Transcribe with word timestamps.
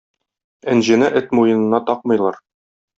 Энҗене 0.75 1.11
эт 1.21 1.27
муенына 1.35 1.85
такмыйлар. 1.93 2.45